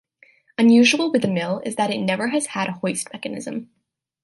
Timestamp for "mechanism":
3.13-3.69